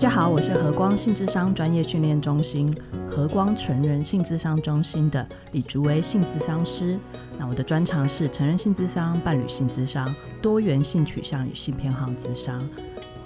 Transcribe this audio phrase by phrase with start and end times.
[0.00, 2.74] 大家好，我是和光性智商专业训练中心
[3.10, 6.98] 和光成人性智商中心的李竹薇性智商师。
[7.38, 10.10] 那我的专长是成人性智商、伴侣性智商、
[10.40, 12.66] 多元性取向与性偏好智商。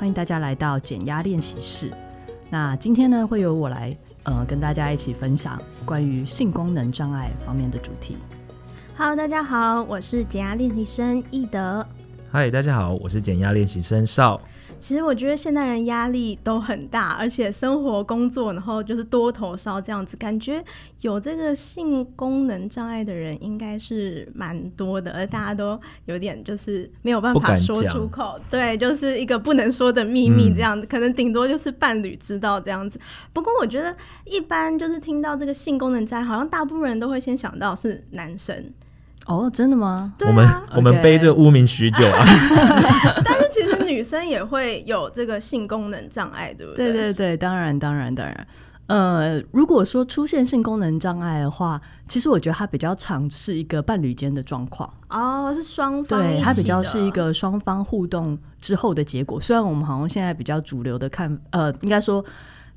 [0.00, 1.92] 欢迎大家来到减压练习室。
[2.50, 8.16] 那今天呢，会由我来呃跟大家一起分享关于性功能障碍方面的主题。
[8.96, 11.86] Hello，大家好，我是减压练习生易德。
[12.32, 14.40] 嗨，大家好，我是减压练习生邵。
[14.78, 20.62] 其实我觉得现代人压力都很大，而且生活工作，然后就是多头烧这样子，感觉
[21.00, 33.00] 有这个性功能障碍的人应该是蛮多的，而大家都有点就是没有办法说出口，对，就是一个不能说的秘密这样子，嗯、可能顶多就是伴侣知道这样子。
[33.32, 38.72] 不过我觉得一般就是听到这个性功能障碍，好像大部分人都会先想到是男生。
[39.26, 40.12] 哦，真的吗？
[40.18, 42.24] 啊、我们我们背这个污名许久啊。
[43.24, 46.92] 但是其实女生也会有这个性功能障碍，对不对？
[46.92, 48.46] 对对对，当然当然当然。
[48.86, 54.92] 呃，如果说出现性功能障碍的话，其实我觉得它比较常是一个伴侣间的状况。
[55.08, 56.20] 哦，是双方。
[56.20, 59.40] 对，它比较是一个双方互动之后的结果。
[59.40, 62.22] 虽然我们好像现在比较主流的看，呃，应该说。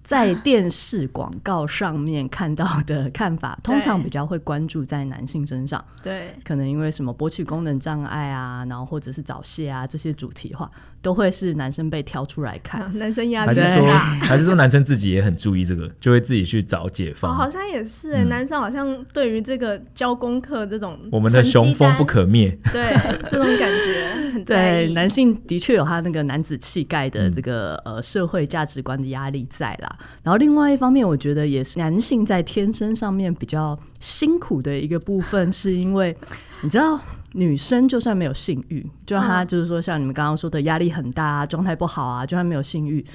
[0.08, 5.84] 在电视广告上面看到的看法，通常比较会关注在男性身上。
[6.02, 10.72] 对，可能因为什么勃起功能障碍啊，然后或者是早泄啊这些主题的话，
[11.08, 12.92] 都会是男生被挑出来看。
[13.00, 13.88] 男生压力大，还是说
[14.28, 17.32] 还是说男生自己也很注意这个，就会自己去找解放。
[17.32, 22.50] 哦，好像也是哎，男生好像对于这个交功课这种，我们的雄风不可灭。
[22.74, 22.94] 对，
[23.32, 24.90] 这种感觉很对。
[24.90, 29.98] 男性的确有他那个男子气概的这个呃社会价值观的压力在啦。
[30.22, 36.14] 然后另外一方面，我觉得也是男性在天生上面比较辛苦的一个部分，是因为
[36.62, 37.00] 你知道，
[37.38, 43.06] 女生就算没有性欲，就算她就是说像你们刚刚说的压力很大啊，状态不好啊，就算没有性欲，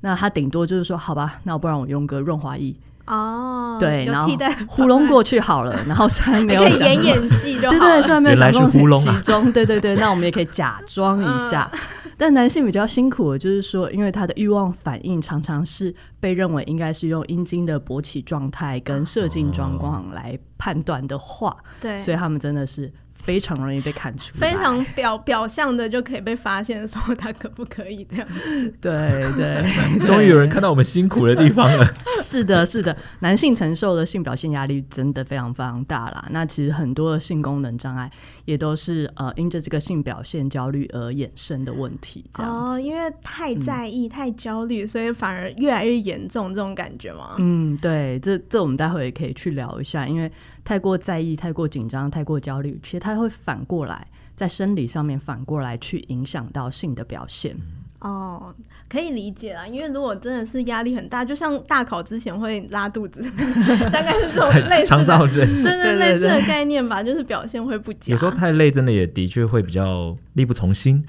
[0.00, 2.74] 那她顶多就是说好吧，那不然我用个润滑液。
[3.04, 4.32] 哦，对，然后
[4.68, 11.68] 糊弄过去好了，然后虽然没有 可以演演戏，对对，虽然没有想弄成其中，对对对，那我们也可以假装一下。
[12.16, 22.92] 但男性比较辛苦的就是说，因为他的欲望反应常常是被认为应该是用阴茎的勃起状态跟射精状况来判断的话，对，所以他们真的是。
[23.22, 28.68] 非常容易被看出，非常表表象的就可以被发现，说他可不可以这样子？
[28.80, 31.86] 对对，终于有人看到我们辛苦的地方了。
[32.20, 36.26] 是的，是的，男性承受的性表现压力真的非常非常大啦。
[36.30, 38.10] 那其实很多的性功能障碍
[38.44, 42.24] 也都是呃因着这个性表现焦虑而衍生的问题。
[42.34, 47.36] 这样哦，因为太在意、嗯、太焦虑，所以反而越来越严重，这种感觉吗？
[47.38, 50.30] 嗯，对，这这我们待会也可以去聊一下，因为。
[50.64, 57.56] 太过在意、太过紧张、太过焦虑，其实它会反过来在生理上面反过来去影响到性的表现。
[58.00, 58.52] 哦，
[58.88, 63.22] 可以理解啦，因为如果真的是压力很大，就像大考之前会拉肚子，
[63.92, 68.10] 大概是这种类似肠躁症， 对对，类似的概念吧，就是表现会不佳。
[68.10, 71.04] 有时候太累，真的也的确会比较力不从心。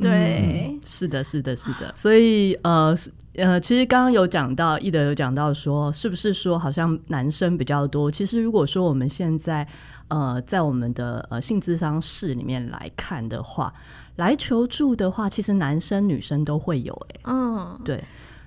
[0.00, 1.92] 对、嗯，是的，是的，是的。
[1.94, 2.94] 所以呃。
[3.34, 8.10] 呃，其实刚刚有讲到，易德有讲到说，是不是说好像男生比较多？
[8.10, 9.66] 其实如果说我们现在
[10.08, 13.72] 呃在我们的呃性咨商室里面来看的话，
[14.16, 18.02] 来求助的话，其实男生女生都会有哎、欸，嗯，对。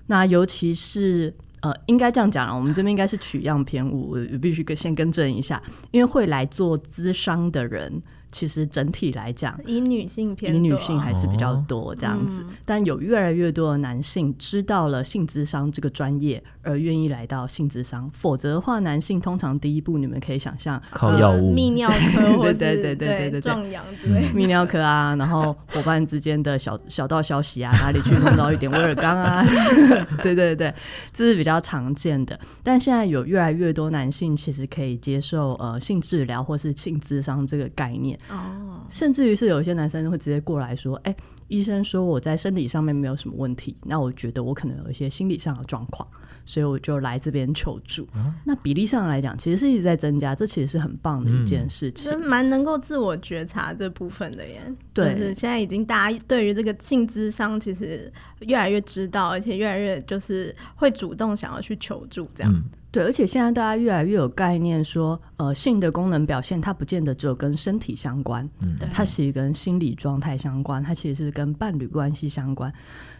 [0.08, 8.02] 那尤其是呃，应该这样讲了，我们这边应该是取样偏误，我必须先更正一下，因为会来做咨商的人。
[8.32, 18.10] 其实整体来讲，以女性偏，以女性还是比较多这样子，哦嗯、但有越来越多的男性知道了性咨商这个专业，而愿意来到性咨商。
[18.14, 29.46] 否则的话，男性通常第一步你们可以想象，靠药物、泌尿科 或者对对对对对对壮阳之类， 泌尿科啊，然后伙伴之间的小小道消息啊，哪里去弄到一点威尔刚啊？
[30.24, 30.74] 对对对，
[31.12, 32.40] 这是比较常见的。
[32.64, 38.18] 但现在有越来越多男性其实可以接受呃性治疗或是性咨商这个概念。
[38.30, 41.18] 哦，甚至于是有一些男生会直接过来说：“哎、欸，
[41.48, 46.08] 医生说我在生理上面没有什么问题，那我觉得我可能有一些心理上的状况，
[46.46, 48.08] 所以我就来这边求助。
[48.16, 54.62] 嗯”那比例上来讲，其实是一直在增加，这其实是很棒的一件事情，蛮、嗯、能够自我觉察这部分的耶。
[54.94, 58.12] 对，就是现在已经大家对于这个性智商其实
[58.42, 62.54] 越来越知道，而且越来越就是会主动想要去求助这样。
[62.54, 72.74] 嗯对，而且现在大家越来越有概念说，说呃，性的功能表现它不见得只有跟身体相关，嗯，它其实跟心理状态相关，它其实是跟伴侣关系相关，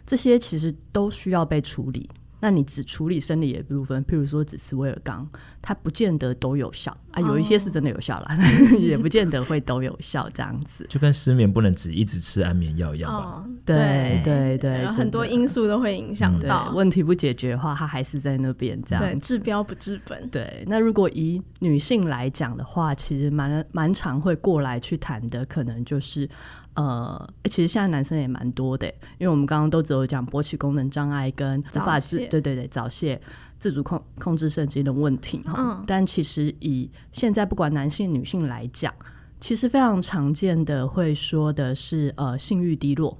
[0.06, 2.08] 这些其实都需要被处理。
[2.42, 5.24] 那你只处理生理的部分，譬如说只吃威尔刚，
[5.62, 7.20] 它不见得都有效啊。
[7.20, 10.28] 有一些是真的有效啦， 哦、也不见得会都有效。
[10.34, 13.18] 这样子就跟失眠不能只一直吃安眠药一样吧？
[13.18, 16.72] 哦、对对对，很多因素都会影响到。
[16.74, 19.04] 问题不解决的话，它还是在那边这样。
[19.04, 20.28] 对，治标不治本。
[20.30, 26.28] 对，那如果以女性来讲的话，其实蛮蛮常会过来去谈的，可能就是。
[26.74, 28.86] 呃，其实现在男生也蛮多的，
[29.18, 33.20] 因为我们刚刚都只有讲勃起功能障碍跟无法自对对对早泄
[33.58, 35.54] 自主控控制射精的问题哈。
[35.58, 38.92] 嗯，但其实以现在不管男性女性来讲，
[39.40, 43.16] 其实非常常见的会说的是呃性欲低落。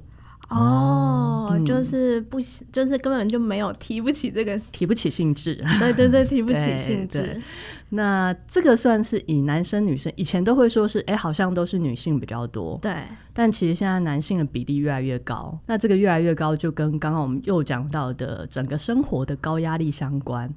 [0.48, 2.38] 哦，嗯、就是不，
[2.70, 5.54] 就是根本就没有提不起这个，提不起兴致。
[5.78, 7.40] 对对对，提不起兴致。
[7.90, 12.78] 那这个算是以男生女生以前都会说是，哎，好像都是女性比较多。
[12.82, 12.94] 对，
[13.32, 15.58] 但其实现在男性的比例越来越高。
[15.66, 20.52] 那这个越来越高，就跟刚刚我们又讲到的整个生活的高压力相关。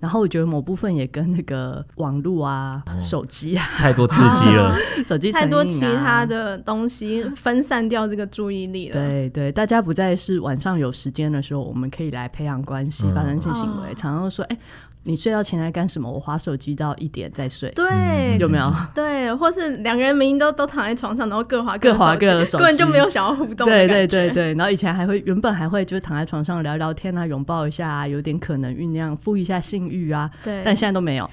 [0.00, 4.76] 然后我觉得某部分也跟那个网络啊、哦、手机啊太多刺激了，啊、
[5.06, 8.94] 手机、啊、太多其他的东西分散掉这个注意力了。
[8.94, 14.56] 对对，大家不再是晚上有时间的时候，我们可以来培养关系、嗯、发生性行为，常常说哎。
[14.56, 14.60] 欸
[15.04, 16.10] 你睡到前在干什么？
[16.10, 17.70] 我划手机到一点再睡。
[17.70, 18.70] 对，有没有？
[18.94, 23.66] 对，或是两个人明明都都躺在床上，然后各划各滑各的手机，根本就没有想要互动。
[23.66, 30.30] 对对对对，然后以前还会原本还会就是躺在床上聊聊天啊，拥抱一下啊，有点可能酝酿赋一下性欲啊。
[30.44, 31.28] 对，但现在都没有。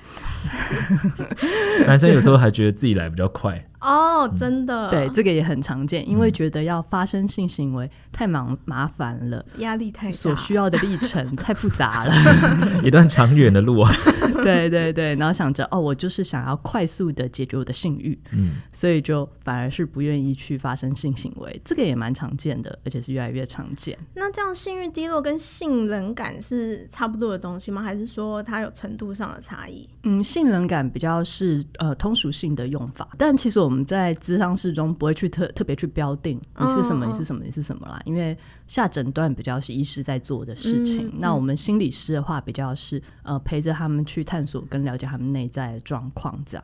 [1.86, 3.64] 男生有时候还觉得自己来比较快。
[3.88, 12.13] 哦，oh, 真的，对，这个也很常见，因为觉得要发生性行为太忙麻烦了，压力太大，所需要的历程 太复杂了，
[12.84, 13.89] 一段长远的路啊。
[14.44, 23.98] 对对对，然后想着哦，我就是想要快速的解决我的性欲，嗯，所以就反而是不愿意去发生性行为，这个也蛮常见的，而且是越来越常见。
[24.16, 27.81] 那这样性欲低落跟性冷感是差不多的东西吗？
[27.81, 29.88] 还是说它有程度上的差异？
[30.04, 33.77] 嗯，性冷感比较是呃通俗性的用法，但其实我。
[33.77, 38.36] 我们在咨商室中不会去特特别去标定你是什么，你是什么，你是什么啦，因为
[38.68, 41.14] 下诊断比较是医师在做的事情。
[41.20, 46.64] 那我们心理师的话，比较是呃陪着他们去探索跟了解他们内在的状况这样。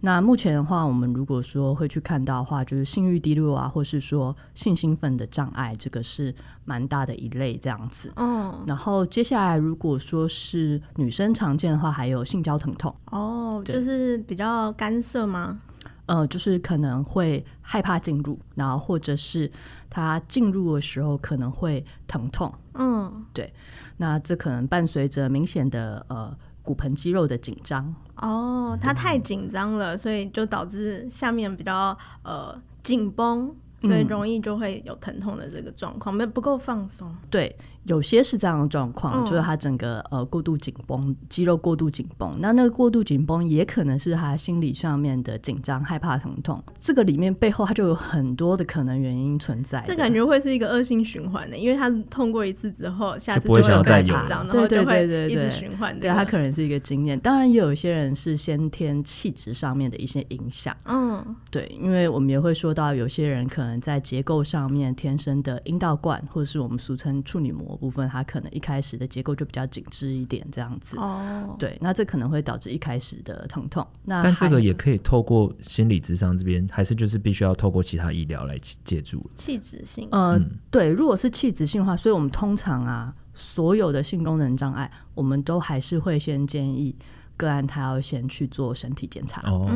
[0.00, 6.34] 那目前的话，我们如果说会去看到的话，就是性欲低落啊，或是说性兴奋的障碍，这个是
[6.66, 8.12] 蛮大的一类这样子。
[8.16, 12.94] 嗯，然后接下来如果说是女生常见的话，还有性交疼痛。
[13.12, 15.58] 哦，就是比较干涩吗？
[16.06, 19.50] 呃，就是可能会害怕进入，然后或者是
[19.88, 23.52] 他进入的时候可能会疼痛，嗯，对，
[23.96, 27.94] 那这可能伴随着明显的呃骨盆肌肉的紧张。
[28.16, 33.54] 哦，他太紧张了，所以就导致下面比较呃紧绷，
[33.84, 37.14] 所以容易就会有疼痛的这个状况，没、嗯、不够放松。
[37.30, 37.54] 对。
[37.84, 42.34] 有些是这样的状况，嗯、就是他整个呃过度紧绷，肌肉过度紧绷。
[42.40, 46.64] 那那个过度紧绷也可能是他心理上面的紧张、害怕、疼痛。
[46.80, 49.82] 这个里面背后，他就有很多的可能原因存在。
[49.84, 56.00] 这感觉会是一个恶性循环的，因为他痛过一次之后，下次就会再紧张，然后就会一直循环。
[56.00, 57.20] 对，他可能是一个经验。
[57.20, 60.74] 当然，也有一些人是先天气质上面的一些影响。
[60.86, 67.76] 嗯，对，因为我们也会说到，有些人可能在结构上面天生的阴道冠，或者是我们俗称处女膜。
[67.84, 73.86] 部分它可能一开始的结构就比较紧致一点，这样子哦，对，那这可能会导致一开始的疼痛。
[74.04, 80.08] 那但这个也可以透过心理智商这边，还是就是必须要透过其他医疗来借助器质性？
[80.12, 86.96] 呃，嗯、对，如果是器质性的话，所以我们通常啊，所有的性功能障碍，我们都还是会先建议
[87.36, 89.68] 个案他要先去做身体检查哦，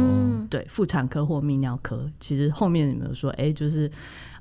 [0.49, 2.11] 对，妇产科或泌尿科。
[2.19, 3.91] 其实后面有没有说，哎，就是。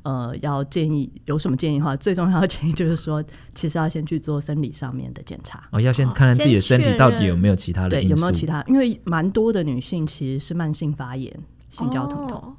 [0.03, 3.21] 呃，要建议有什么建议的话，最重要的建议就是说，
[3.53, 5.61] 其实要先去做生理上面的检查。
[5.69, 8.63] 哦，要先看看自己的身体到底有没有其他的因有没有其他？
[8.67, 12.39] 因为蛮多的女性其实是慢性发炎、性交疼痛。
[12.39, 12.55] 哦、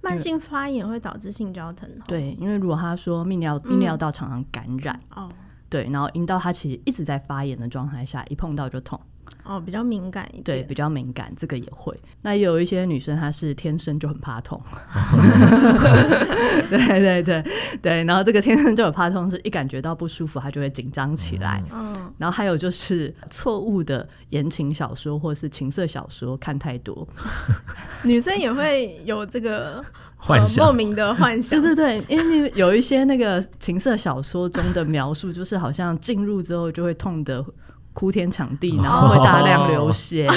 [0.00, 2.04] 慢性发炎会导致性交疼痛。
[2.06, 5.32] 对，因为如果他说泌尿泌尿道常常感染，嗯、哦，
[5.68, 9.00] 对，然后阴道它其实一直在发炎的状态下，一碰到就痛。
[9.44, 11.98] 哦，比较敏感一点，对，比较敏感，这个也会。
[12.22, 14.60] 那也有一些女生，她是天生就很怕痛，
[16.70, 17.44] 对对对
[17.80, 18.04] 对。
[18.04, 21.62] 然后这个天生就很怕痛，是一感觉到不舒服，她就会紧张起来。
[21.72, 22.12] 嗯。
[22.18, 27.06] 然后还有就是错误的言情小说或是情色小说看太多，
[28.04, 29.84] 女生也会有这个
[30.16, 31.58] 幻想，莫名的幻想。
[31.62, 37.44] 对对对，因为有一些那个情色小说中的描述，就是好像进入之后就会痛得。
[37.92, 40.28] 哭天抢地，然后会大量流血，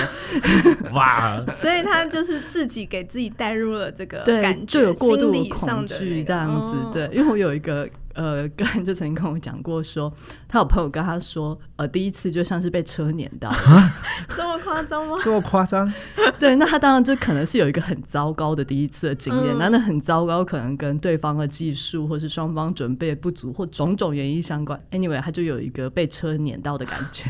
[0.93, 1.41] 哇！
[1.55, 6.75] 所以他就是自己给自己带入了这个感觉，就有过度恐惧这样子。
[6.91, 10.13] 对，因为我有一个呃，个人就曾经跟我讲过说，说
[10.47, 13.53] 他有朋友跟他说，呃，第一次就像是被车碾到，
[14.35, 15.17] 这么夸张吗？
[15.23, 15.91] 这么夸张？
[16.39, 24.79] 对，那他当然就可能是有一个很糟糕的第一次的经验，那、嗯、那很糟糕，可能跟对方的技术或是双方准备不足或种种原因相关。
[24.91, 27.29] Anyway，他就有一个被车碾到的感觉，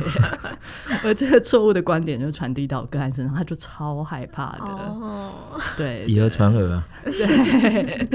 [1.04, 4.66] 而这个错误的观点就传递到个案身上，他就超害怕的。
[4.66, 5.32] 哦，
[5.78, 6.84] 对，以讹传讹啊。
[7.04, 8.08] 对，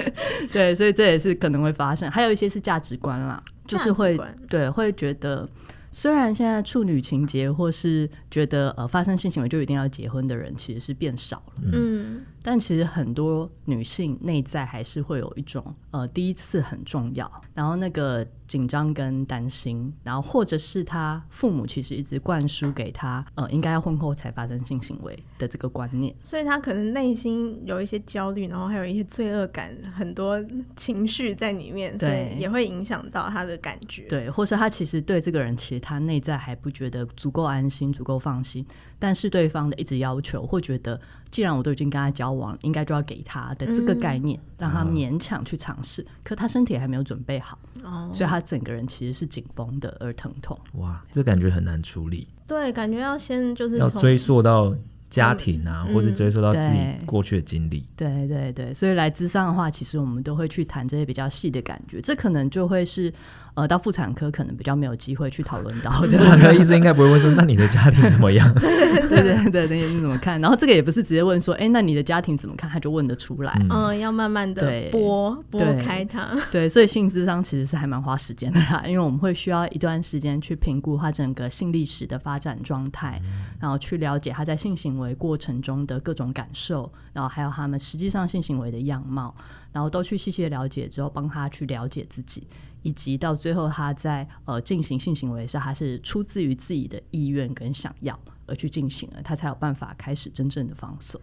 [0.53, 2.11] 对，所以这也是可能会发生。
[2.11, 5.49] 还有一些是价值观啦，就是会对会觉得。
[5.93, 30.41] 虽然现在处女情结或是觉得呃发生性行为就一定要结婚的人其实是变少了，嗯，但其实很多女性内在还是会有一种呃第一次很重要，然后那个紧张跟担心，然后或者是她父母其实一直灌输给她呃应该要婚后才发生性行为的这个观念，所以她可能内心有一些焦虑，然后还有一些罪恶感，很多
[30.77, 35.81] 情绪在里面，所以也会影响到她的感觉，对，或是她其实对这个人其实。
[35.81, 38.65] 她内在还不觉得足够安心、足够放心，
[38.99, 41.01] 但是对方的一直要求，会觉得
[41.31, 46.07] 既然我都已经跟他交往，应该就要给他的这个概念，嗯、让他勉强去尝试。
[46.23, 50.57] 可他身体还没有准备好，哦、所以他整个人其实是紧绷的，而疼痛。
[50.75, 52.29] 哇，这感觉很难处理。
[52.47, 54.75] 对，感觉要先就是要追溯到。
[55.11, 63.13] 家庭啊，嗯、或者追溯到自己过去的经历，对对对，所以来咨商的话，其实我们都会去谈这些比较细的感觉，这可能就会是
[63.55, 66.19] 呃，到妇产科可能比较没有机会去讨论到的。
[66.19, 68.53] 妇产科医生应该不会问说，那你的家庭怎么样？
[68.55, 68.71] 对
[69.09, 70.41] 对对对对，你怎么看？
[70.41, 72.71] 然后这个也不是直接问说，哎，那你的家庭怎么看？
[72.71, 73.53] 他就问得出来。
[73.63, 76.29] 嗯，嗯，要慢慢的拨拨开它。
[76.51, 89.35] 对，所以性智商其实是还蛮花时间的啦，因为我们会需要一段时间去评估他整个性历史的发展状态，嗯、然后去了解他在性行为过程中的各种感受，然后还有他们实际上性行为的样貌，
[89.73, 92.47] 然后都去细细的了解之后，帮他去了解自己，
[92.83, 101.21] 以及到最后他在呃进行性行为时，他是出自于自己的意愿跟想要而去进行了，他才有办法开始真正的放松。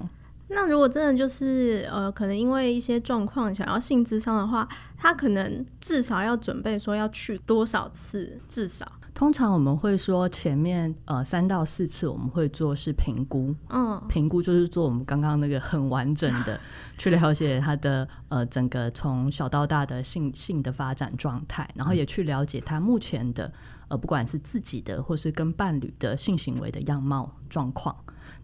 [0.50, 8.90] 那如果真的就是呃，可能因为一些状况想要性咨商的话，他可能至少要准备说要去多少次，至少。
[9.18, 16.60] 通常我们会说前面呃三到四次我们会做是评估，嗯，评估就是做我们刚刚那个很完整的
[17.00, 23.52] 去了解他的呃整个从小到大的性性的发展状态，然后也去了解他目前的
[23.88, 27.96] 呃不管是自己的或是跟伴侣的性行为的样貌状况。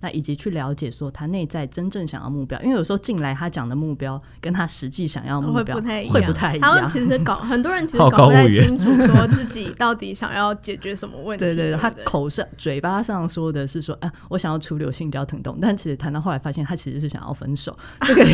[0.03, 6.13] 那以及去了解说他内在真正想要目标，因为有时候进来他讲的目标跟他实际想要目标会不太一样。
[6.13, 6.69] 会不太一样。
[6.69, 11.45] 他们其实搞很多人其实搞不太清楚，说自己到底想要解决什么问题。
[11.45, 17.73] 对对对，他口上嘴巴上说的是说啊，我想要处理性交疼痛，但其实谈到后来发现他其实是想要分手。
[18.01, 18.33] 这个也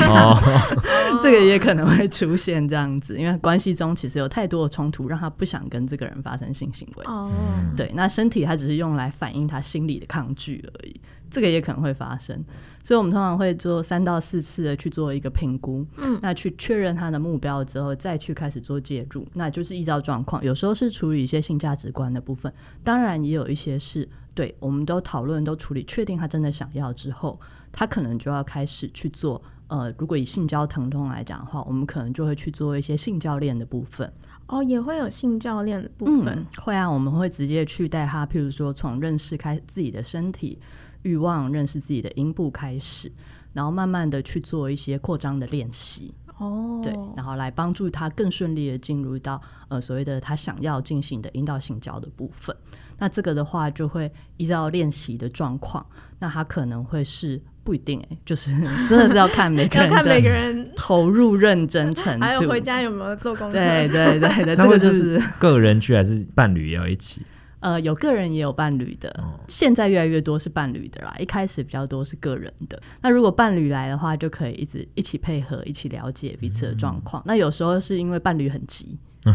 [1.22, 7.06] 这个也可能会出现这样子，因为关系中其实有太多的冲突，让他不想跟这个人发生性行为。
[7.06, 7.30] 哦，
[7.78, 11.00] 对，那身体他只是用来反映他心理的抗拒而已。
[11.32, 12.44] 这个也可能会发生，
[12.84, 27.40] 所以我们通常会做三到四次的去做一个评估，嗯，那去确认他的目标之后，再去开始做介入，那就是依照状况，有时候是处理一些性价值观的部分，当然也有一些是对，我们都讨论都处理，确定他真的想要之后，
[27.72, 34.12] 他可能就要开始去做，呃，如果以性交疼痛来讲的话，我们可能就会去做一些性教练的部分，
[34.48, 40.58] 哦，也会有性教练的部分，嗯，会啊，我们会直接去带他，譬如说从认识开自己的身体。
[41.04, 43.12] 欲望认识自己的阴部开始，
[43.54, 52.56] 然后慢慢的去做一些扩张的练习哦，对，然后来帮助他更顺利的进入到呃所谓的他想要进行的阴道性交的部分。
[52.98, 55.86] 那这个的话就会依照练习的状况，
[56.20, 58.52] 那他可能会是不一定哎、欸，就是
[58.90, 63.54] 真的是要看每个人看每个人投入认真程度，还有回家有没有做功课？
[63.54, 67.22] 对对对对， 这个就是个人去还是伴侣也要一起？
[67.60, 71.14] 呃，有个人也有伴侣的，哦、现在越来越多是伴侣的啦。
[71.20, 72.82] 一开始比较多是个人的。
[73.02, 77.22] 那如果伴侣来的话，就可以一直一起配合，一起了解彼此的状况。
[77.24, 79.34] 嗯、那有时候是因为伴侣很急， 嗯、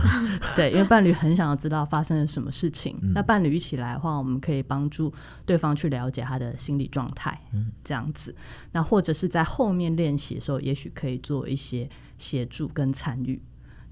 [0.57, 2.99] 对，因为伴侣很想要知道发生了什么事情。
[3.03, 5.13] 嗯、那伴侣一起来的话，我们可以帮助
[5.45, 8.35] 对方去了解他的心理状态，嗯、这样子。
[8.73, 13.43] 那或者是在后面练习的时候，也许可以做一些协助跟参与。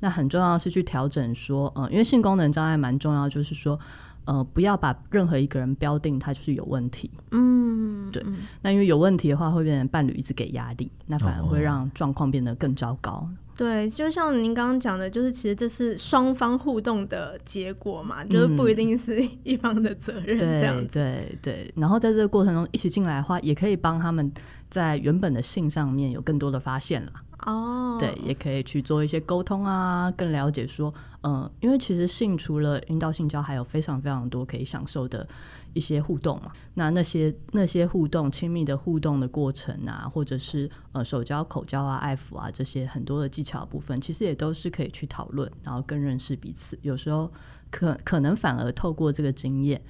[0.01, 3.79] 那很重要的是去调整说，嗯、呃，因为性功能障碍蛮重要，就是说。
[4.25, 7.11] 呃，不要把任何一个人标定他就是有问题。
[7.31, 8.23] 嗯，对。
[8.61, 13.29] 那因为有问题的话，会变成伴侣一直给压力，那反而会让状况变得更糟糕。
[13.55, 20.39] 对，就像您刚刚讲的，就是其实这是双方互动的结果嘛，就是不一定是一方的责任。
[20.39, 20.89] 这样子。
[20.93, 21.73] 对对对。
[21.77, 24.33] 然后在这个过程中一起进来的话，也可以帮他们
[24.71, 27.13] 在原本的性上面有更多的发现啦。
[27.45, 35.27] 哦，对，也可以去做一些沟通啊，更了解说，嗯、因为其实性除了阴道性交，还有非常非常多可以享受的
[35.73, 36.53] 一些互动嘛。
[36.75, 46.79] 那那些那些互动，亲密的互动的过程啊，或者是呃手交、口交啊、爱抚啊这些很多的技巧部分，其实也都是可以去讨论，然后更认识彼此。
[46.83, 47.29] 有时候
[47.71, 49.83] 可可能反而透过这个经验，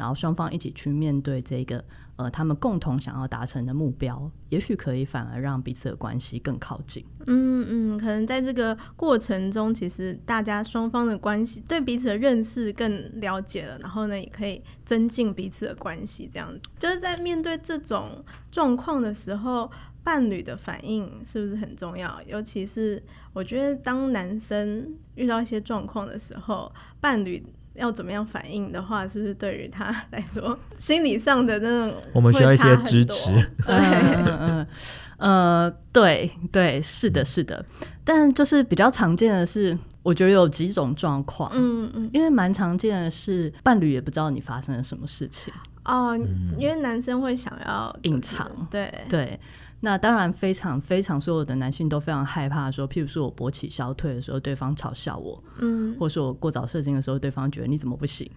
[0.00, 1.84] 然后双方一起去面对这个。
[2.16, 7.02] 呃，他们共同想要达成的目标，也许可以反而让彼此的关系更靠近。
[7.26, 16.28] 嗯嗯，可能在这个过程中，其实大家双方的关系对彼此的认识更了解了，然后呢，也可以增进彼此的关系。
[16.30, 19.70] 这样子，就是在面对这种状况的时候，
[20.04, 22.20] 伴侣的反应是不是很重要？
[22.26, 23.02] 尤其是
[23.32, 27.42] 我觉得，当男生遇到一些状况的时候，伴侣。
[27.80, 33.30] 要怎么样反应的话，是不是对于他来说，心理上的那种，我们需要一些支持。
[33.66, 34.66] 对，嗯嗯，
[35.16, 37.64] 呃，对对，是的，是的。
[38.04, 45.52] 但就是比较常见的是，我觉得有几种状况，嗯嗯，因为蛮常见的是，伴侣也不知道你发生了什么事情。
[45.84, 46.16] 哦，
[46.58, 48.92] 因为男生会想要隐藏，对。
[49.08, 49.40] 对。
[49.80, 58.30] 那当然，非常非常，所有的男性都非常害怕说，譬如说我勃起消退的时候，对方嘲笑我，嗯，或者说我过早射精的时候，对方觉得你怎么不行？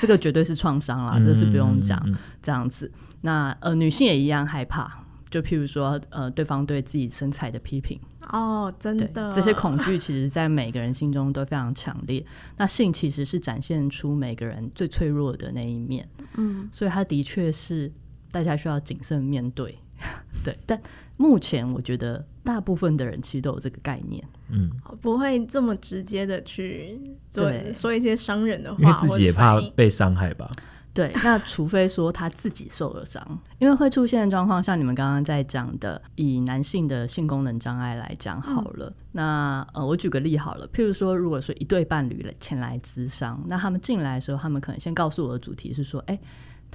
[0.00, 2.00] 这个绝对是创伤啦，这是不用讲，
[2.40, 2.90] 这样子。
[3.20, 12.24] 那呃，女性也一样害怕，就譬如说呃，对方对自己身材的批评，哦，真的，这些恐惧其实在每个人心中都非常强烈。
[12.56, 17.92] 那性其实是展现出每个人最脆弱的那一面，嗯，所以它的确是
[18.30, 19.76] 大家需要谨慎面对。
[20.44, 20.80] 对，但
[21.16, 24.70] 目前我觉得大部分的人其实都有这个概念，嗯，
[25.00, 30.50] 不会这么直接的去做对说一些伤人的话，因为自己也怕被伤害吧。
[30.92, 33.20] 对，那除非说他自己受了伤，
[33.58, 46.18] 因为会出现的状况，像你们刚刚在讲的，以男性的性功能障碍来讲好了，嗯、那呃，我举个例好了，譬如说，如果说一对伴侣前来咨商，那他们进来的时候，他们可能先告诉我的主题是说，哎。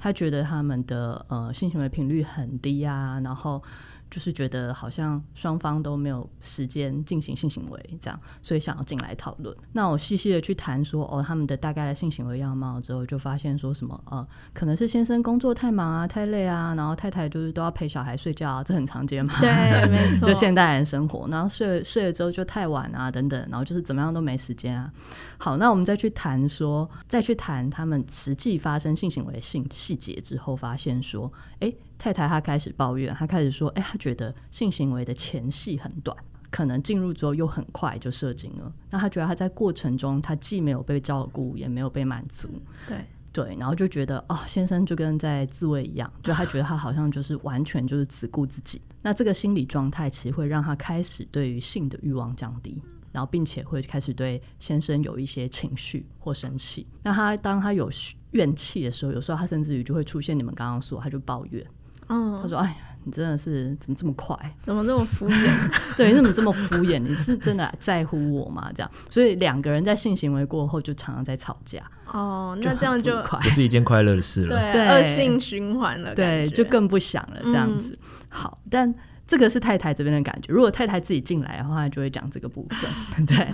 [0.02, 3.62] 他觉得他们的呃性行为频率很低啊，然后
[4.10, 9.56] 就是觉得好像双方都没有时间进行性行为这样，所以想要进来讨论。
[9.72, 19.32] 那我细细的去谈说哦，他们的大概的性行为样貌之后，就发现说什么呃，可能是先生工作太忙啊、太累啊，然后太太就是都要陪小孩睡觉啊，这很常见嘛。
[19.40, 19.48] 对，
[19.88, 24.92] 没错，就现代人生活，然后睡睡了之后就太晚啊，等等，然后就是怎么样都没时间啊。
[25.38, 36.16] 好，那我们再去谈说，再去谈他们实际发生性行为的性细节之后，发现说，哎、欸，太太她开始抱怨，她开始说，哎、欸，她觉得性行为的前戏很短，
[36.50, 38.72] 可能进入之后又很快就射精了。
[38.88, 42.48] 那她觉得她在过程中，她既没有被照顾，也没有被满足。
[42.88, 48.80] 对对，然后就觉得，哦，先生就跟在自慰一样，就她觉得他好像就是完全就是只顾自己。
[49.02, 52.82] 那这个心理状态其实会让她开始对于性的欲望降低。
[53.12, 56.86] 然后，并且会开始对先生有一些情绪或生气。
[57.02, 57.90] 那他当他有
[58.30, 61.66] 怨气的时候，有时候他甚至于就会出现你们刚刚说，他就抱怨。
[62.10, 64.36] 嗯，他说：“哎呀，你真的是怎么这么快？
[64.62, 65.70] 怎么这么敷衍？
[65.96, 66.98] 对，你怎么这么敷衍？
[66.98, 68.70] 你是真的在乎我吗？
[68.74, 71.80] 这样，所以两个人在性行为过后就常常在吵架。
[72.12, 74.72] 哦，那这样就不是一件快乐的事了。
[74.72, 76.14] 对，恶性循环了。
[76.14, 77.40] 对，就更不想了。
[77.44, 78.94] 这样子，嗯、好，但。
[79.26, 80.52] 这个是太太这边的感觉。
[80.52, 82.90] 如果太太自己进来的话，就会讲这个部分。
[83.26, 83.46] 对，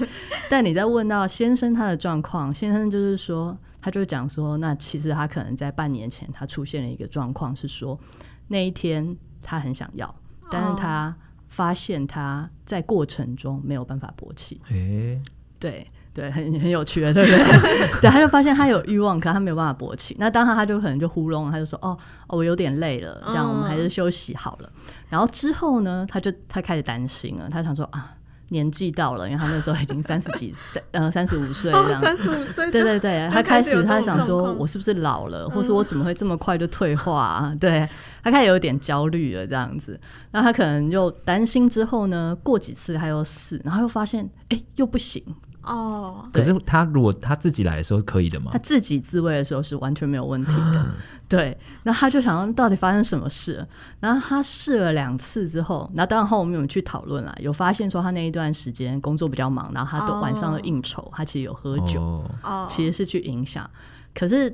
[0.48, 8.00] 但你在问到先生他的状况，先生就是说，他就讲说，那其实他可能在半年前，他出现了一个状况，是说
[8.48, 10.14] 那一天他很想要，
[10.50, 11.14] 但是他
[11.46, 14.60] 发现他在过程中没有办法勃起。
[14.70, 15.20] 欸、
[15.58, 15.86] 对。
[16.16, 17.38] 对，很很有趣的，对不对？
[18.00, 20.16] 对，他就发现他有欲望，可他没有办法勃起。
[20.18, 21.90] 那当他他就可能就呼噜，他就说：“哦，
[22.26, 24.72] 哦，我有点累了，这样我们还是休息好了。”
[25.10, 28.14] 然后之后呢，他就他开始担心了，他想说：“啊，
[28.48, 32.00] 年纪到了，因为他那时候已经三十几 三，呃，三十五岁这样。
[32.00, 37.54] 三十五岁，对对对，他开始他想说：我是不是老了，或是我怎么会这么快就退化啊？
[37.60, 37.86] 对，
[38.26, 40.00] 他开始有点焦虑了，这样子。
[40.32, 45.22] 那他可能又担心之后呢，过几次他又试，然后又发现，哎，又不行。”
[45.62, 48.50] 哦，可是他如果他自己来的时候可以的吗？
[48.52, 50.86] 他自己自慰的时候是完全没有问题的。
[51.28, 53.64] 对，那他就想到底发生什么事？
[54.00, 62.00] 然后他试了两次之后，那当然后面我们去讨论了，有发现说他那一段时间工作比较忙，然后他都晚上的应酬，他其实有喝酒，
[62.42, 63.68] 哦，其实是去影响。
[64.14, 64.48] 可是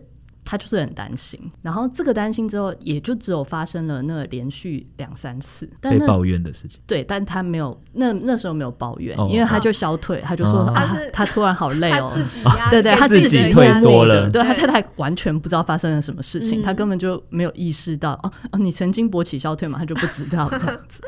[0.44, 5.68] 他就是很担心，然后这个担心之后，也就只有发生了那连续两三次。
[5.80, 6.80] 但被抱怨的事情。
[6.86, 12.12] 对，但他没有那那时候没有抱怨，哦、因为他就消退，哦、他就说、哦、啊，他突然好累哦，
[12.70, 21.02] 对对，他自己退缩了，对他太太完全不知道发生了什么事情，嗯、他根本就没有意识到哦哦，你曾经勃起消退嘛，他就不知道这样子。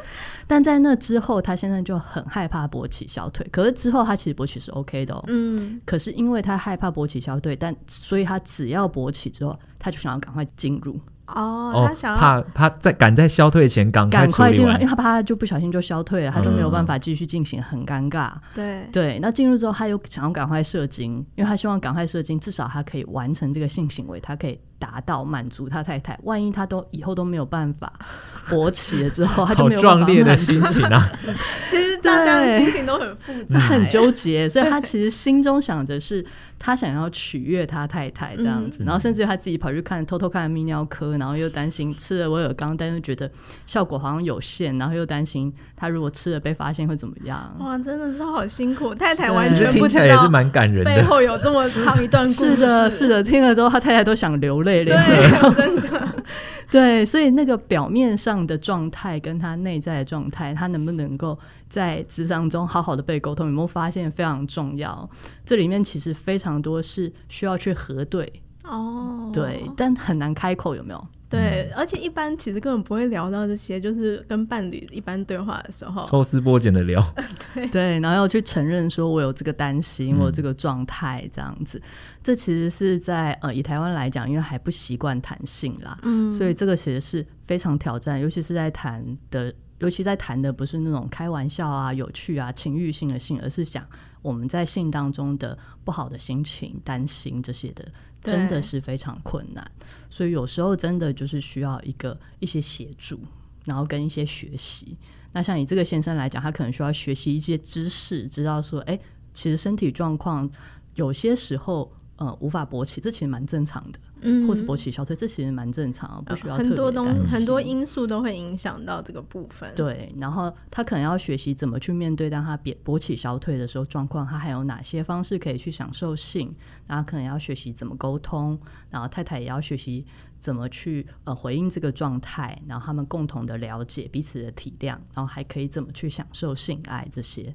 [0.46, 3.46] 但在那之后，他现在就很害怕勃起消退。
[3.50, 10.98] 可是之后他其实勃起是 OK 的哦，嗯，可是因为他害怕勃起消退，但所以他只要勃起之后，他就想要赶快进入。
[11.26, 18.30] 哦，他想要怕怕在赶在消退前赶赶快进入，因为他怕他就不小心就消退了，他就没有办法继续进行，很尴尬。
[18.54, 26.18] 对对，那进入之后，他又想要赶快射精，因为他希望赶快射精，至少他可以完成这个性行为，他可以达到满足他太太。
[26.24, 27.90] 万一他都以后都没有办法
[28.50, 30.04] 勃起了之后， 他就没有办法。
[30.04, 31.08] 壮烈的心情啊！
[31.70, 36.24] 其实大家的心情都很复杂，很纠结，所以他其实心中想着是
[36.58, 41.94] 他想要取悦他太太这样子，然后甚至他自己跑去看，偷偷看泌尿科，然后又担心。
[41.96, 43.30] 吃了威而钢，但是觉得
[43.66, 47.54] 效果好像有限，然后又担心他如果吃了被发现会怎么样？
[47.60, 48.92] 哇，真的是好辛苦！
[48.94, 50.90] 太太完全不知道，也是蛮感人的。
[50.90, 52.50] 背后有这么长一段故事。
[52.50, 54.96] 是的，是的，听了之后，他太太都想流泪了。
[54.96, 56.24] 对，真的。
[56.70, 63.46] 对，所以那个表面上的状态跟他内在的状态，他能不能够在职场中好好的被沟通？
[63.46, 65.08] 有没有发现非常重要？
[65.44, 68.32] 这里面其实非常多是需要去核对
[68.64, 69.30] 哦。
[69.32, 71.06] 对，但很难开口，有没有？
[71.34, 77.04] 对，而且一般其实根本不会聊到这些，就是跟伴侣一般对话的时候，抽丝剥茧的聊。
[77.54, 81.78] 对对，然后要去承认说我有这个担心，我有这个状态这样子。
[81.78, 81.82] 嗯、
[82.22, 93.86] 这其实是在呃以台湾来讲，因为还不习惯谈性啦，嗯，所以这个其实是非常挑战，尤其是在谈的，尤其在谈的不是那种开玩笑啊、有趣啊、情欲性的性，而是想
[94.22, 97.84] 我们在性当中的不好的心情、担心这些的。
[98.24, 99.70] 真的是非常困难，
[100.10, 103.20] 所以有时候真的就是需要一个一些协助，
[103.66, 104.96] 然后跟一些学习。
[105.32, 108.98] 那像你这个先生来讲，他可能需要学习一些知识，知道说，哎，
[109.32, 110.50] 其实身体状况
[110.94, 111.92] 有些时候。
[112.16, 116.56] 呃，无法勃起，这其实蛮正常的，嗯，或是勃起消退，这其实蛮正常，不需要。
[116.56, 119.74] 很多东很多因素都会影响到这个部分。
[119.74, 126.54] 对，然后他可能要学习怎么去面对，当他勃勃起消退的时候状况，他还有哪些方式可以去享受性，
[126.86, 128.56] 然后可能要学习怎么沟通，
[128.90, 130.06] 然后太太也要学习
[130.38, 137.52] 怎么去呃回应这个状态，然后他们共同的了解彼此的体谅，然后还可以怎么去享受性爱这些。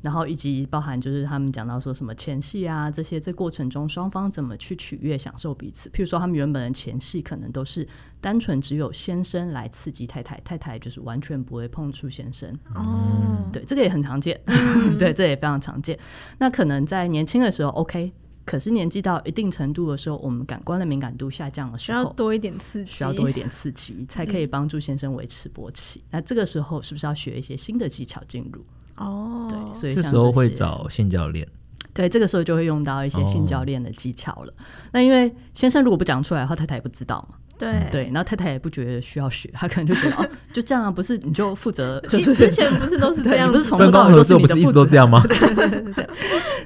[0.00, 5.88] 然后以及包含就是他们讲到说什么前戏啊这些，这过程中双方怎么去取悦享受彼此。
[5.90, 7.86] 譬如说他们原本的前戏可能都是
[8.20, 12.48] 单纯只有先生来刺激太太，太太就是完全不会碰触先生。
[12.74, 15.98] 哦，对，这个也很常见，嗯、 对，这也非常常见。
[16.38, 18.12] 那可能在年轻的时候 OK，
[18.44, 26.00] 可是年纪到一定程度的时候，我们感官的敏感度下降的时候，需要多一点刺激，需要多一点刺激才可以帮助先生维持勃起。
[26.00, 28.64] 嗯、那这个时候是不是要学一些新的技巧进入？
[28.98, 31.46] 哦，对，所以这，这时候会找性教练。
[31.94, 34.52] 对，这个时候就会用到一些性教练的技巧了。
[34.52, 37.36] 哦、那因为先生如果不讲出来的话，太太也不知道嘛。
[37.58, 45.20] 对对，然后太太也不觉得需要学，她可能就觉得哦，就这样啊，不是你就负责，就是之前不是都是这样，不是从头到尾都是你的负责，不是一直都这样吗？
[45.26, 46.08] 对对对对对，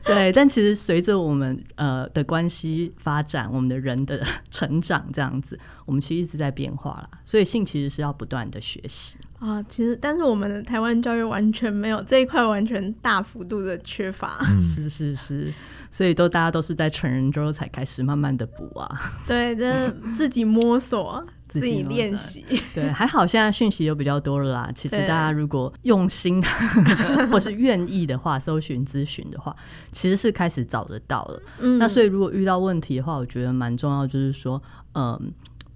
[0.04, 0.32] 对。
[0.34, 7.08] 但其实随着我们呃的关系发展，我们的人的成长这样子，我们其实一直在变化啦。
[7.24, 9.16] 所以性其实是要不断的学习。
[9.42, 14.38] 啊，其实但是我们的台湾教育完全没有这一块，完全大幅度的缺乏。
[14.48, 15.52] 嗯、 是是是，
[15.90, 18.88] 所以都大家都是在成人之后才开始慢慢的补啊。
[19.26, 22.44] 对，这自己摸索，自己练习。
[22.72, 24.70] 对，还好现在讯息又比较多了啦。
[24.72, 26.40] 其实大家如果用心
[27.28, 29.52] 或是愿意的话，搜寻咨询的话，
[29.90, 31.42] 其实是开始找得到了。
[31.58, 34.62] 嗯，那所以如果遇到问题的话，我觉得蛮重要，就是说，
[34.94, 35.32] 嗯。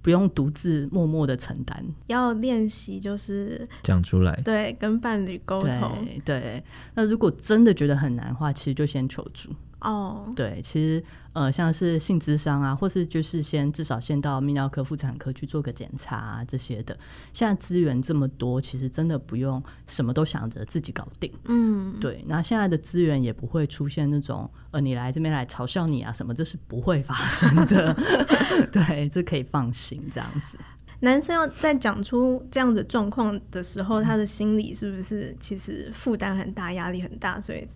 [0.07, 6.39] 不用独自默默的承担，要练习就是讲出来，对，跟伴侣沟通对。
[6.39, 6.63] 对，
[6.95, 9.49] 那如果真的觉得很难的话，其实就先求助。
[9.81, 10.35] 哦，oh.
[10.35, 16.97] 对，其实呃，像是性咨商啊，或是就是先至少先到泌尿科、妇产科去做个检查啊，这些的。
[17.31, 21.31] 现在资源这么多，其实真的不用什么都想着自己搞定。
[21.45, 22.23] 嗯，对。
[22.27, 27.95] 那现在的资源也不会出现那种呃，你来这边来嘲笑你啊什么，这是不会发生的。
[28.73, 30.57] 对，这可以放心这样子。
[31.01, 37.39] 男生要在讲出这样的状况的时候，他的心理是不是其实负担很大、压力很大？
[37.39, 37.67] 所以。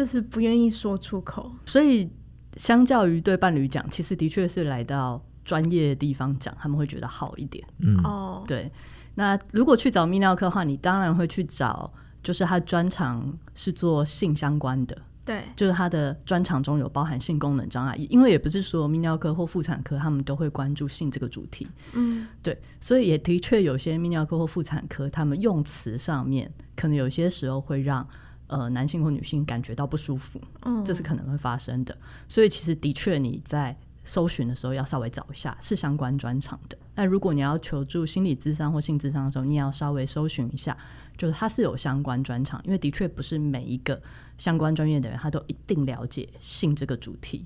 [0.00, 2.10] 就是不愿意说出口，所以
[2.56, 7.62] 相较于对伴侣讲，其实的确是来到专业的地方讲，他们会觉得好一点。
[7.80, 8.72] 嗯，哦，对。
[9.16, 21.66] 那如果去找泌尿科的话，你当然会去找，就是他专长是做性相关的，对，就是他的专长中有包含性功能障碍，因为也不是说泌尿科或妇产科他们都会关注性这个主题。
[21.92, 28.08] 嗯，对，所以也的确有些泌尿科或妇产科他们用词上面可能有些时候会让
[28.50, 31.96] 呃男性或女性感觉到不舒服，嗯，这是可能会发生的。
[32.28, 33.74] 所以其实的确你在。
[34.02, 36.76] 搜寻的时候要稍微找一下是相关专长的。
[36.94, 40.76] 那如果你要求助心理咨商或性咨商的时候，你也要稍微搜寻一下，
[41.18, 44.02] 就是他是有相关专长，因为的确不是每一个
[44.38, 47.44] 相关专业的人他都一定了解性这个主题。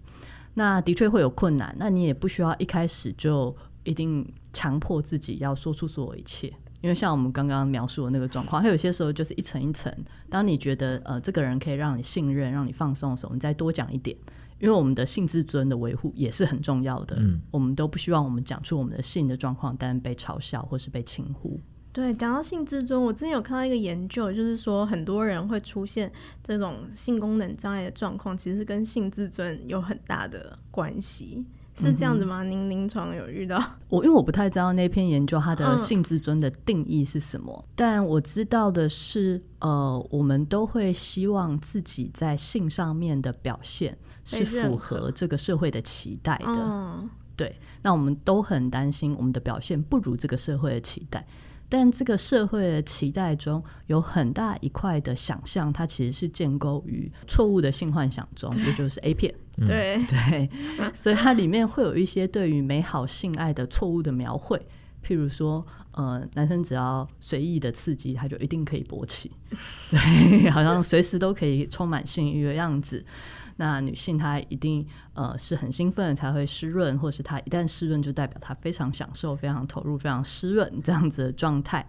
[0.54, 6.50] 那的确会有困难，那你也不需要一开始就一定强迫自己要说出所有一切，
[6.84, 9.90] 因为像我们刚刚描述的那个状况，它有些时候就是一层一层。
[10.28, 14.14] 当你觉得呃这个人可以让你信任、让你放松的时候，你再多讲一点。
[14.58, 21.58] 因为我们的性自尊的维护也是很重要的，嗯，我们都不希望我们讲出我们的性的状况，但被嘲笑或是被轻忽。
[21.90, 31.46] 对，讲到性自尊，我之前有看到一个研究，就是说很多人会出现这种性功能障碍的状况，其实是跟性自尊有很大的关系。
[31.74, 32.42] 是这样子吗？
[32.44, 33.62] 您临床有遇到？
[33.90, 46.46] 我因为我不太知道那篇研究它的性自尊的定义是什么，嗯，但我知道的是，呃，我们都会希望自己在性上面的表现是符合这个社会的期待的。
[46.46, 51.26] 嗯，对，那我们都很担心我们的表现不如这个社会的期待。
[51.68, 59.34] 但这个社会的期待中有很大一块的想象，它其实是建构于错误的性幻想中，也就是 A 片。
[59.56, 60.04] 对。
[60.06, 60.50] 对，
[60.92, 64.58] 所以它里面会有一些对于美好性爱的错误的描绘，
[65.04, 69.30] 譬如说，呃，男生只要随意的刺激，他就一定可以勃起，
[69.90, 73.04] 对，好像随时都可以充满性欲的样子。
[73.56, 81.86] 那女性她一定呃是很兴奋才会湿润，或是她一旦湿润就代表她非常享受、非常投入、非常湿润这样子的状态。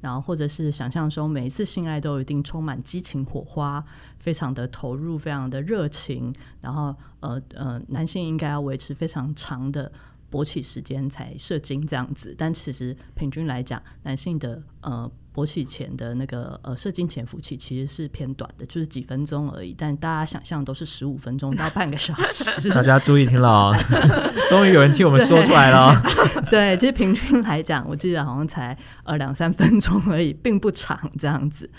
[0.00, 3.84] 然后或者是想象中每一次性爱都一定充满激情火花，
[4.20, 6.32] 非常的投入、非常的热情。
[6.60, 9.90] 然后呃呃，男性应该要维持非常长的
[10.30, 12.34] 勃起时间才射精这样子。
[12.36, 15.10] 但其实平均来讲，男性的呃。
[15.34, 19.72] 勃起前的那个呃射精潜伏期其实是偏短的，就是几分钟而已。
[19.72, 22.68] 但大家想象都是十五分钟到半个小时。
[22.74, 23.76] 大家注意听了哦，
[24.50, 25.94] 终于有人替我们说出来了。
[26.50, 31.70] 对，其实平均来讲，我记得好像才呃两三分钟而已，并不长这样子。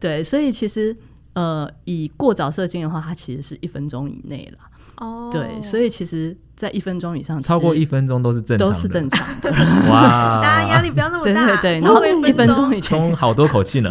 [0.00, 0.96] 对，所以其实
[1.34, 4.58] 呃以过早射精的话，它其实是一分钟以内了。
[4.96, 6.36] 哦，对，所以其实。
[6.56, 9.50] 在一分钟以上，超过一分钟都是正常的，都是正常的。
[9.90, 10.40] 哇！
[10.40, 11.78] 大家压力不要那么大，对对对。
[11.80, 13.90] 然后一分钟以前，松好多口气呢。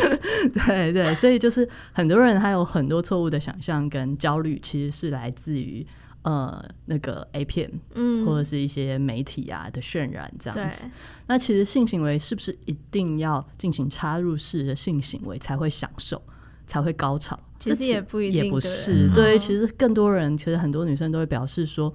[0.66, 5.86] 对对，所以就是很多人他有很多错误的想象跟焦虑，其实是来自于
[6.22, 10.86] 呃那个 A 片，嗯，或者是一些媒体啊的渲染这样子。
[11.26, 16.22] 那其实性行为是不是一定要进行插入式的性行为才会享受？
[16.68, 19.08] 才会高潮，其实也不一定，也不是。
[19.12, 21.92] 对，其实更多人，其实很多女生都会表示说，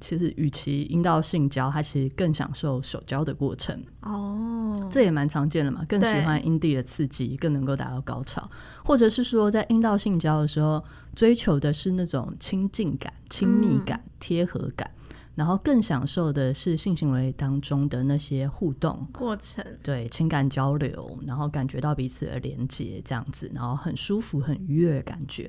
[0.00, 3.80] 其实与其阴道性交，她其实更享受手交的过程。
[4.02, 8.50] 哦，这也蛮常见的嘛，更喜欢阴蒂的刺激，更能够达到高潮，
[8.84, 14.90] 或者是说，在阴道性交的时候，追求的是那种亲近感、亲密感、贴合感。
[15.38, 25.48] 然后更享受的是性行为当中的那些互动过程，对情感交流，然后感觉到彼此的连接，这样子，然后很舒服、很愉悦的感觉。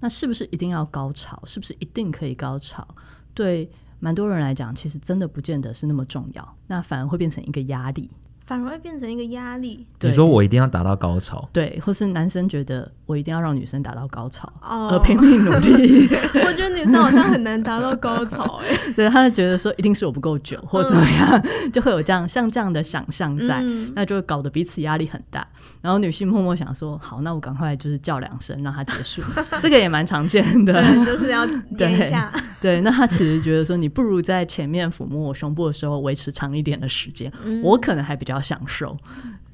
[0.00, 1.38] 那是不是一定要高潮？
[1.44, 2.88] 是不是一定可以高潮？
[3.34, 3.70] 对
[4.00, 8.10] 蛮多人来讲，其实真的不见得是那么重要，那反而会变成一个压力。
[8.46, 9.84] 反而会变成一个压力。
[10.00, 16.06] 你说我一定要达到高潮，对，或是男生觉得我一定要让女生达到高潮，哦，而拼命努力。
[16.46, 25.46] 我觉得女生好像很难达到高潮， 哎，对，他就觉得说一定是我不够久，或者怎么样，嗯、 就会有这样像这样的想象在，嗯、那就会搞得彼此压力很大。
[25.80, 29.22] 然后女性默默想说，好，那我赶快就是叫两声让他结束，
[29.60, 32.32] 这个也蛮常见的，对，就是要点一下。
[32.60, 38.96] 对，那他其实觉得说，你不如在前面抚摸我胸部的时候维持长一点的时间，嗯、我可能还比较享受。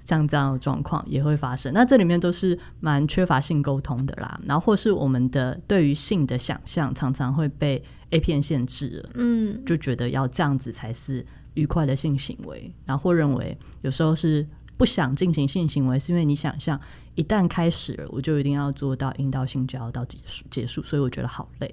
[0.05, 4.39] 像这样的状况也会发生，那这里面都是蛮缺乏性沟通的啦。
[4.45, 14.45] 然后或是我们的对于性的想象常常会被 A 片限制了，嗯，就觉得要这样子才是愉快的性行为，然后或认为有时候是
[14.77, 16.79] 不想进行性行为，是因为你想象
[17.15, 21.73] 一旦开始了，我就一定要做到阴道性交到结束结束，所以我觉得好累。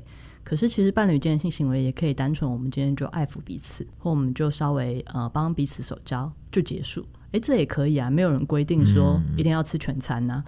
[0.50, 7.06] 可是，其实伴侣间的性行为也可以单纯，我们今天就爱抚彼此，或我们就稍微呃帮彼此手交就结束。
[7.32, 10.44] 哎，这也可以啊，没有人规定说一定要吃全餐呐、啊。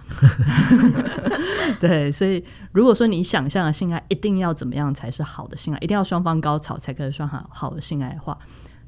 [0.72, 8.36] 嗯、 对，所以如果说你想象的性爱一定要怎么样才是好的性爱，一定要双方高潮才可以算好好的性爱的话，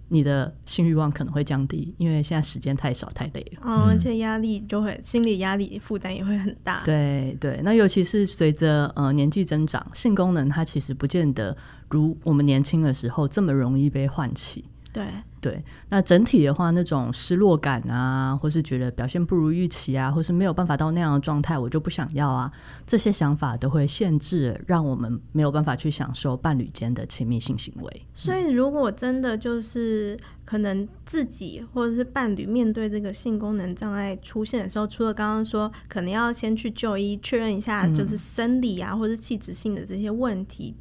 [0.09, 3.63] 你的性欲望可能会降低，因为现在时间太少太累了。
[3.65, 6.83] 嗯，而且压力就会心理压力负担也会很大。
[6.85, 11.57] 对对，那尤其是随着呃年纪增长，性功能它其实不见得
[11.89, 14.65] 如我们年轻的时候这么容易被唤起。
[14.95, 15.05] 对。
[15.45, 22.51] 对，那整体的话，那种失落感啊，或是觉得表现不如预期啊，或是没有办法到那样的状态，我就不想要啊，
[22.87, 28.07] 这些想法都会限制，让我们没有办法去享受伴侣间的亲密性行为。
[28.15, 40.75] 所以，如果真的就是可能自己或者是伴侣面对这个性功能障碍出现的时候，除了刚刚说可能要先去就医确认一下，就是生理啊，或者是器质性的这些问题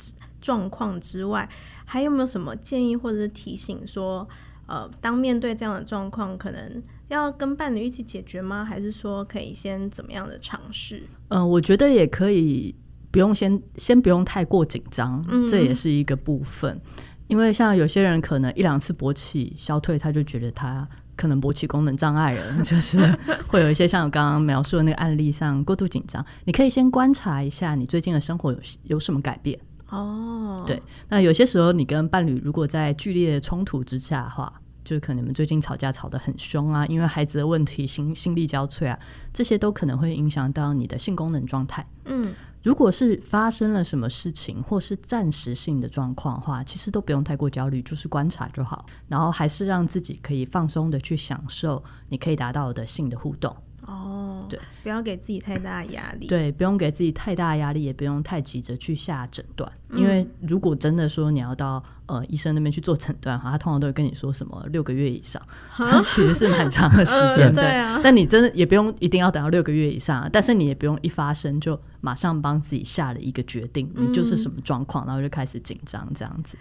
[0.43, 1.49] 状况之外，
[1.85, 4.29] 还有没有什么建议或者是提醒说？
[4.65, 8.63] 呃，当面对这样的状况，可能要跟伴侣一起解决吗？
[8.63, 11.03] 还是说可以先怎么样的尝试？
[11.27, 12.73] 嗯、呃，我觉得也可以，
[13.11, 16.79] 不用先先不用太过紧张，嗯、这也是一个部分。
[17.27, 22.97] 因为像有些人可能一两次勃起消退，他就觉得他可能勃起功能障碍了， 就是
[23.45, 26.25] 会有一些像我刚刚描述的那个案例上过度紧张。
[26.45, 29.59] 你可以先观察一下你最近的生活有有什么改变。
[29.93, 34.51] 哦，对，那有些时候你跟伴侣如果在剧烈的冲突之下的话，
[34.83, 38.99] 就可能你们最近吵架吵得很凶啊，因为孩子的问题心心力交瘁啊，
[39.31, 41.87] 这些都可能会影响到你的性功能状态。
[42.05, 53.55] 嗯，如果是发生了什么事情或是暂时性的状况的话，其实都不用太过焦虑，就是观察就好，然后还是让自己可以放松的去享受你可以达到的性的互动。
[53.85, 56.27] 哦，对，不要给自己太大压力。
[56.27, 65.41] 对，不用给自己太大压力，也不用太急着去下诊断，嗯，因为如果真的说你要到呃医生那边去做诊断哈，他通常都会跟你说什么六个月以上，
[65.75, 67.99] 它 其实是蛮长的时间，呃，对啊。
[68.03, 76.57] 但你真的也不用一定要等到六个月以上，但是你也不用一发生就马上帮自己下了一个决定，你就是什么状况，然后就开始紧张这样子。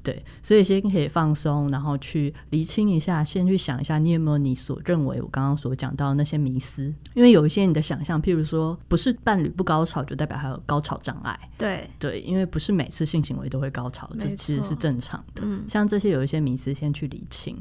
[0.00, 6.94] 对，所以先可以放松，然后去厘清一下，先去想一下，你有没有你所认为我刚刚所讲到的那些迷思？
[7.14, 11.38] 因为有一些你的想象，譬如说，不是伴侣不高潮就代表还有高潮障碍。
[11.58, 15.42] 对对，因为不是每次性行为都会高潮，这其实是正常的。
[15.44, 17.56] 嗯，像这些有一些迷思，先去理清。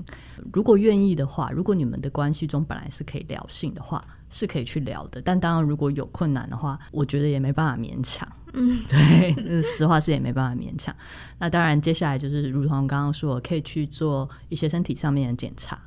[0.53, 5.21] 如果愿意的话，如果你们的关系中本来是可以聊性的话，是可以去聊的。
[5.21, 8.27] 但当然，如果有困难的话，我觉得也没办法勉强。
[8.53, 10.95] 嗯， 对，实话是也没办法勉强。
[11.39, 15.79] 那当然，接下来就是如同刚刚说，可以去做一些身体上面的检查，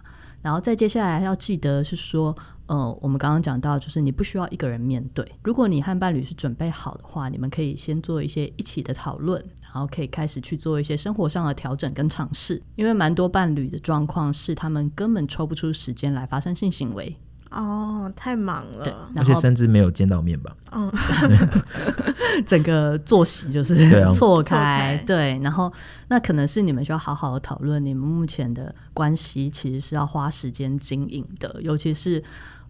[0.42, 5.26] 然后再接下来要记得是说，呃，我们刚刚讲到，就是你不需要一个人面对。
[5.42, 12.62] 如果你和伴侣是准备好的话，你们可以先做一些一起的讨论，然后可以开始去做一些生活上的调整跟尝试。
[12.76, 17.16] 因为蛮多伴侣的状况是，他们根本抽不出时间来发生性行为。
[17.50, 20.56] 哦，太忙了，而且甚至没有见到面吧？
[20.70, 20.88] 嗯，
[22.46, 23.74] 整个作息就是
[24.12, 25.36] 错开，对。
[25.42, 25.72] 然后
[26.06, 32.22] 那可能是你们需要好好的讨论，你们目前的关系其实是要花时间经营的，尤其是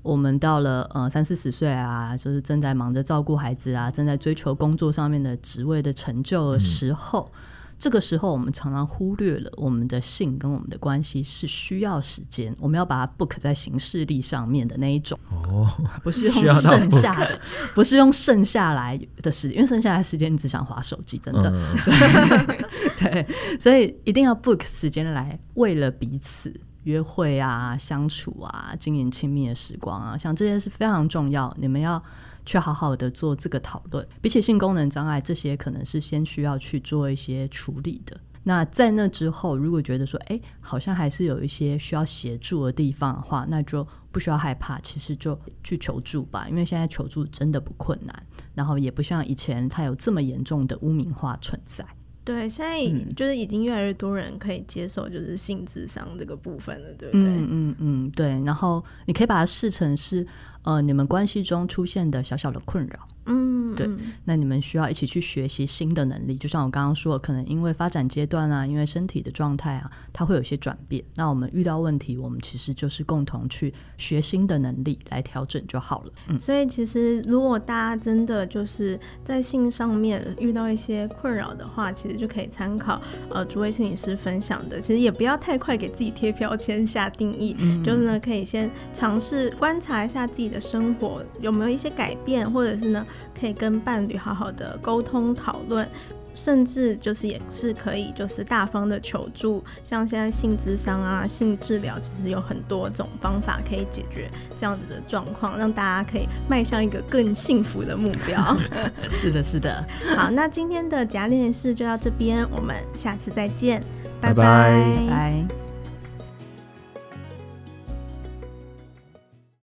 [0.02, 7.30] 我们到了呃三四十岁啊，就是正在忙着照顾孩子啊，正在追求工作上面的职位的成就的时候。
[7.34, 7.40] 嗯
[7.80, 15.66] 这个时候，我们常常忽略了我们的性跟我们的关系是需要时间，我们要把它 book 在行事历上面的那一种哦，
[16.04, 17.40] 不是用剩下的，
[17.74, 22.56] 不是用剩下来的时间，因为剩下来的时间你只想划手机，真的，嗯、
[23.00, 23.26] 对，
[23.58, 26.52] 所以一定要 book 时间来为了彼此
[26.84, 32.02] 约会啊、相处啊、经营亲密的时光啊，像这些是非常重要，你们要。
[32.46, 38.18] 去好好的做这个讨论，比起性功能障碍，这些可能是先需要去做一些处理的。
[38.42, 46.48] 那在那之后，如果觉得说，哎，好像还是有一些需要协助的地方的话，那就不需要害怕，其实就去求助吧。
[46.48, 51.86] 因为现在求助真的不困难，然后也不像以前它有这么严重的污名化存在。
[52.32, 52.80] 对，现在
[53.14, 57.28] 就是已经越来越多人可以接受，就是性智商这个部分了，对不对？
[57.28, 58.28] 嗯嗯嗯，对。
[58.44, 60.26] 然后你可以把它视成是。
[60.62, 62.98] 呃，你们关系中出现的小小的困扰。
[63.26, 63.88] 嗯，对，
[64.24, 71.04] 那你们需要一起去学习新的能力，就像我刚刚说的，可能因为发展阶段啊，因为身体的状态啊，它会有一些转变。
[71.14, 76.12] 那我们遇到问题，我们其实就是共同去学新的能力来调整就好了。
[76.28, 93.06] 嗯，所以其实如果大家真的就是在性上面遇到一些困扰的话，其实就可以参考呃诸位心理师分享的，其实也不要太快给自己贴标签下定义，嗯，就是呢可以先尝试观察一下自己的生活有没有一些改变，或者是呢。
[93.38, 95.88] 可以跟伴侣好好的沟通讨论，
[96.34, 108.56] 甚至就是也是可以就是大方的求助，像现在性智商啊、性治疗，其实有很多种方法可以解决这样子的状况，让大家可以迈向一个更幸福的目标。
[109.12, 109.84] 是的，是的。
[110.16, 113.82] 好，那今天的假练习室就到这边，我们下次再见，
[114.20, 114.34] 拜拜。
[114.34, 115.06] 拜拜。
[115.06, 115.69] 拜拜。